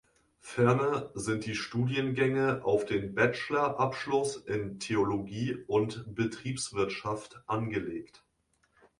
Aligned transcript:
Ferner 0.39 1.11
sind 1.13 1.45
die 1.45 1.53
Studiengänge 1.53 2.61
auf 2.65 2.85
den 2.85 3.13
Bachelor 3.13 3.79
Abschluss 3.79 4.35
in 4.35 4.79
Theologie 4.79 5.63
und 5.67 6.05
Betriebswirtschaft 6.15 7.39
angelegt. 7.45 8.23